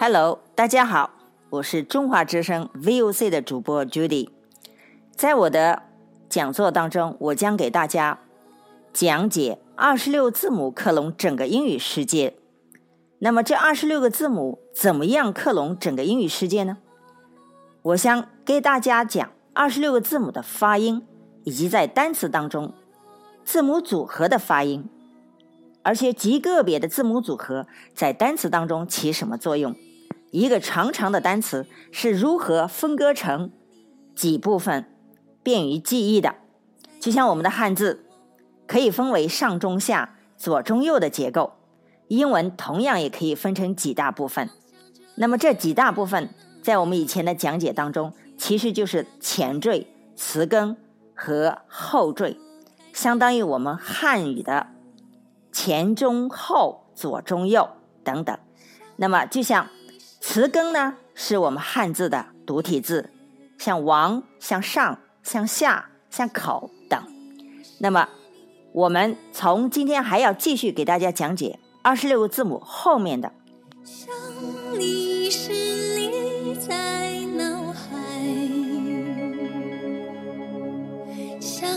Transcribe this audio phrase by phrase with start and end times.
[0.00, 1.10] Hello，大家好，
[1.50, 4.28] 我是中华之声 VOC 的主播 Judy。
[5.10, 5.82] 在我的
[6.28, 8.20] 讲座当中，我将给大家
[8.92, 12.36] 讲解二十六字母克隆整个英语世界。
[13.18, 16.78] 那么这二十六个字母怎么样克隆整个英语世界呢？
[17.82, 21.04] 我想给大家讲二十六个字母的发音，
[21.42, 22.72] 以及在单词当中
[23.44, 24.88] 字母组合的发音，
[25.82, 29.74] 而且极个别的字母组合在单词当中起什么作用？
[30.30, 33.50] 一个长长的单词是如何分割成
[34.14, 34.84] 几部分，
[35.42, 36.34] 便于记忆的？
[37.00, 38.04] 就像我们的汉字
[38.66, 41.52] 可以分为上中下、左中右的结构。
[42.08, 44.48] 英文同样也可以分成几大部分，
[45.16, 46.30] 那么这几大部分
[46.62, 49.86] 在我们以前的讲解当中，其实就是前缀、
[50.16, 50.74] 词根
[51.14, 52.38] 和后缀，
[52.94, 54.68] 相当于我们汉语的
[55.52, 57.68] 前中后、左中右
[58.02, 58.38] 等等。
[58.96, 59.68] 那么就像
[60.30, 63.08] 词根呢，是我们汉字的独体字，
[63.56, 67.02] 像王、像上、像下、像口等。
[67.78, 68.06] 那么
[68.74, 71.58] 我们从今天还要继续给大家讲解。
[71.80, 73.32] 二十六个字母后面的。
[81.40, 81.72] 想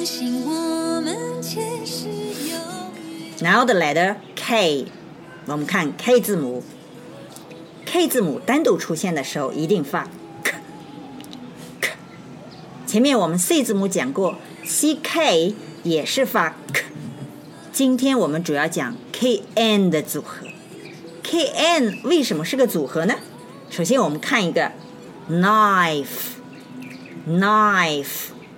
[0.00, 2.56] 相信我们前世有
[3.46, 4.86] Now the letter K，
[5.44, 6.62] 我们看 K 字母
[7.84, 10.08] ，K 字母单独出现的时候一定发
[10.42, 10.56] k。
[11.82, 11.90] k。
[12.86, 16.84] 前面我们 C 字母讲过，C K 也是发 k。
[17.70, 20.46] 今天我们主要讲 K N 的组合。
[21.22, 23.16] K N 为什么是个组合呢？
[23.68, 24.72] 首先我们看一个
[25.28, 26.06] knife，knife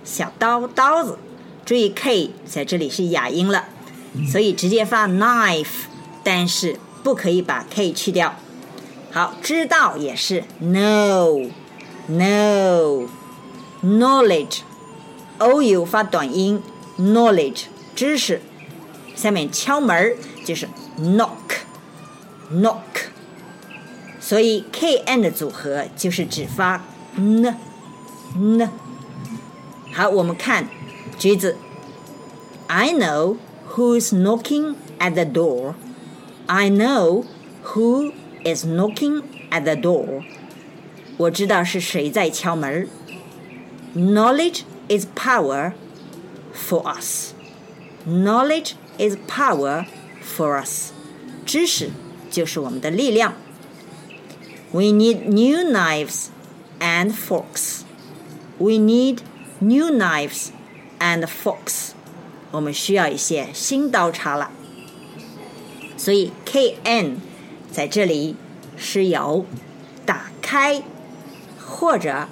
[0.05, 1.17] 小刀刀子。
[1.65, 3.65] 注意 K 在这里是哑音了，
[4.31, 5.85] 所以直接发 knife，
[6.23, 8.35] 但是不可以把 K 去掉。
[9.11, 11.47] 好，知道也是 know，know。
[13.83, 16.63] knowledge，o u 发短音
[16.97, 17.63] ，knowledge
[17.93, 18.41] 知识，
[19.13, 22.77] 下面敲门儿就是 knock，knock，
[24.21, 26.81] 所以 k n 的组合就是只发
[27.17, 27.57] n
[28.35, 28.71] n。
[29.91, 30.69] 好，我们看
[31.18, 31.56] 句子，
[32.66, 33.36] I know
[33.74, 35.74] who's knocking at the door.
[36.46, 37.24] I know
[37.74, 38.12] who
[38.44, 40.22] is knocking at the door.
[41.16, 42.88] 我知道是谁在敲门儿。
[43.94, 45.72] Knowledge is power
[46.54, 47.32] for us.
[48.06, 49.86] Knowledge is power
[50.22, 50.92] for us.
[51.44, 51.90] 知识
[52.30, 53.34] 就是我们的力量。
[54.70, 56.26] We need new knives
[56.78, 57.80] and forks.
[58.58, 59.18] We need
[59.60, 60.50] new knives
[61.03, 61.89] and forks.
[62.51, 64.49] 我们需要一些新刀叉了。
[65.97, 67.17] 所以 K N
[67.69, 68.37] 在这里
[68.77, 69.45] 是有
[70.05, 70.81] 打开
[71.59, 72.27] 或者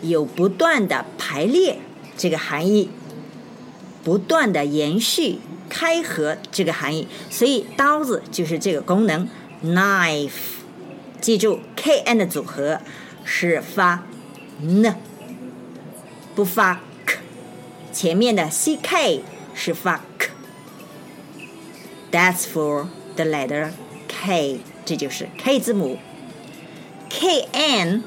[0.00, 1.78] 有不断的排列
[2.16, 2.88] 这个含义，
[4.02, 9.28] 不断的延续开合这个含义，所以刀子就是这个功能。
[9.62, 10.30] knife，
[11.20, 12.80] 记住 k n 的组合
[13.24, 14.04] 是发
[14.62, 14.96] n，
[16.34, 16.80] 不发
[17.92, 19.22] 前面的 c k
[19.54, 20.30] 是发 k。
[22.10, 22.86] That's for
[23.16, 23.70] the letter
[24.08, 25.98] K，这就是 K 字母。
[27.08, 28.02] K N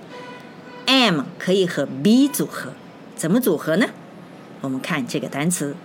[0.85, 2.73] m 可以和 b 组合，
[3.15, 3.87] 怎么组合呢？
[4.61, 5.75] 我们看这个单词，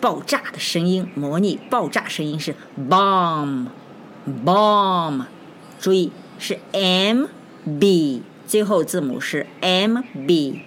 [0.00, 2.54] 爆炸的声音，模拟爆炸声音是
[2.88, 3.66] bomb，bomb，
[5.80, 7.26] 注意是 m
[7.80, 10.62] b，最后字母是 M B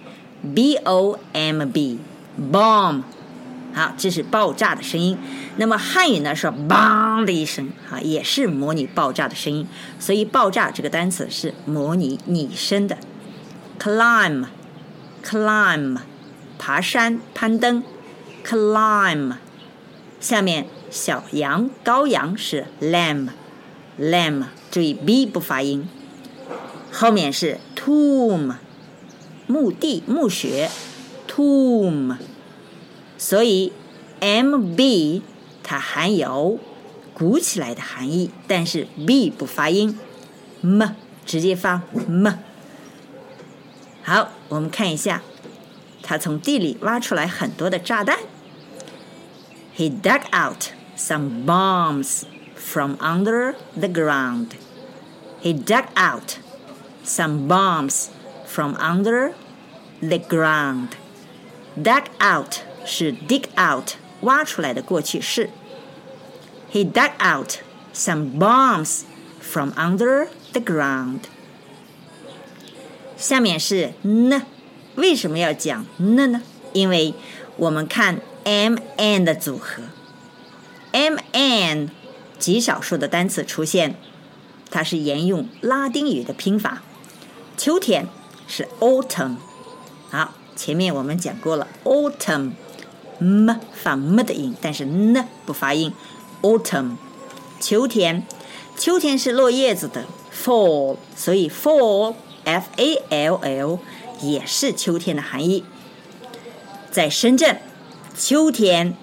[0.54, 3.02] b o m b，bomb。
[3.72, 5.16] 好，这是爆炸的声音。
[5.56, 9.68] 那么汉语呢是 bang 的一声，啊，也是模拟爆炸的声音。
[9.98, 12.98] 所以爆炸这个单词是模拟拟声的。
[13.78, 15.98] climb，climb，
[16.58, 17.84] 爬山、攀登。
[18.44, 19.34] climb，
[20.18, 25.86] 下面小羊、羔羊是 lamb，lamb，注意 b 不发音。
[26.90, 28.54] 后面是 tomb，
[29.49, 30.69] 墓地、墓穴，
[31.27, 32.17] tomb。
[33.17, 33.71] 所以，
[34.19, 35.21] m b
[35.63, 36.59] 它含有
[37.13, 39.97] 鼓起来的含义，但是 b 不发音，
[40.61, 40.89] m
[41.25, 42.33] 直接发 m。
[44.03, 45.21] 好，我们看一下，
[46.03, 48.19] 他从地里挖出来很多的炸弹。
[49.75, 52.23] He dug out some bombs
[52.55, 54.49] from under the ground.
[55.41, 56.37] He dug out
[57.03, 58.07] some bombs
[58.45, 59.33] from under
[59.99, 60.89] the ground.
[61.75, 62.55] Dug out
[62.85, 63.91] 是 dig out
[64.21, 65.49] 挖出来的过去式。
[66.71, 67.59] He dug out
[67.93, 69.01] some bombs
[69.41, 71.21] from under the ground.
[73.17, 74.41] 下面是 n，
[74.95, 76.41] 为什么要讲 n 呢？
[76.73, 77.13] 因为
[77.55, 79.83] 我们看 m n 的组合，
[80.91, 81.89] m n
[82.37, 83.95] 极少数的单词出现，
[84.69, 86.83] 它是沿用拉丁语的拼法。
[87.55, 88.09] 秋天
[88.47, 89.37] 是 autumn，
[90.10, 92.52] 好，前面我们讲过了 autumn。
[93.20, 95.92] m 发 m 的音，但是 n 不发音。
[96.42, 96.96] autumn，
[97.60, 98.26] 秋天，
[98.76, 103.78] 秋天是落叶子的 fall，所以 fall，f a l l
[104.20, 105.64] 也是秋天的含义。
[106.90, 107.60] 在深圳，
[108.18, 108.96] 秋天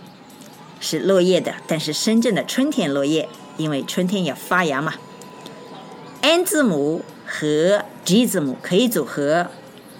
[0.81, 4.95] 是落叶的，但是深圳的春天落叶，因为春天要发芽嘛。
[6.21, 9.47] n 字母和 g 字母可以组合，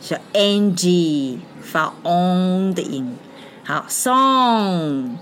[0.01, 3.15] 是 n g 发 on 的音。
[3.63, 5.15] 好，song，song，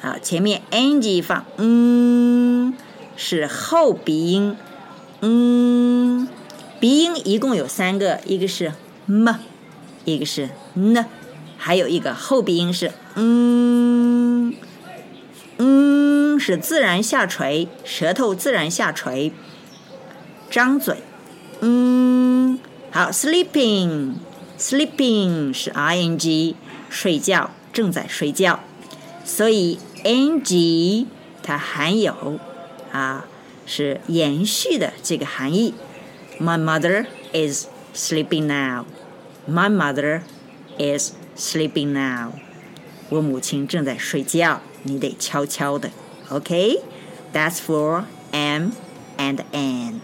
[0.00, 2.74] 好，前面 ng 放，嗯，
[3.16, 4.56] 是后鼻音，
[5.20, 6.26] 嗯，
[6.80, 8.72] 鼻音一共有三个，一个是
[9.06, 9.34] m，
[10.04, 11.04] 一个是 n，
[11.58, 14.54] 还有一个后鼻音是，嗯，
[15.58, 19.32] 嗯，是自然下垂，舌头自然下垂，
[20.50, 20.96] 张嘴，
[21.60, 22.03] 嗯，
[22.93, 26.55] 好，sleeping。Sleeping 是 ing，
[26.89, 28.59] 睡觉，正在睡觉，
[29.23, 31.05] 所以 ng
[31.41, 32.37] 它含有
[32.91, 33.25] 啊
[33.65, 35.73] 是延续的这个含义。
[36.41, 38.85] My mother is sleeping now.
[39.49, 40.23] My mother
[40.77, 42.33] is sleeping now.
[43.07, 45.89] 我母亲正在睡觉，你得悄悄的。
[46.27, 48.71] OK，That's for M
[49.17, 50.01] and N.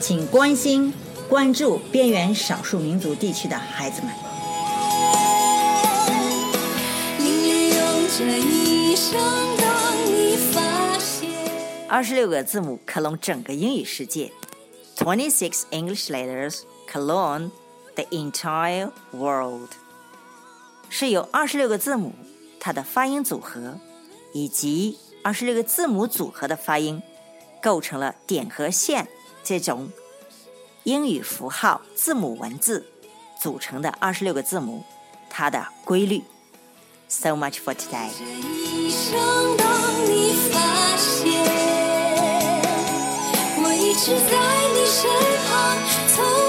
[0.00, 0.92] 请关心、
[1.28, 4.12] 关注边缘少数民族地区的孩子们。
[11.88, 14.30] 二十六个字母克隆整个英语世界
[14.96, 16.60] ，Twenty-six English letters
[16.90, 17.50] clone
[17.94, 19.68] the entire world，
[20.88, 22.12] 是由二十六个字母
[22.60, 23.78] 它的发音组合。
[24.32, 27.02] 以及二十六个字母组合的发音，
[27.62, 29.08] 构成了点和线
[29.44, 29.90] 这种
[30.84, 32.86] 英语符号字母文字
[33.40, 34.84] 组成的二十六个字母，
[35.30, 36.22] 它的规律。
[37.08, 38.08] So much for today。
[43.64, 44.32] 我一直在
[44.72, 45.10] 你身
[45.46, 45.52] 旁。
[46.14, 46.41] 从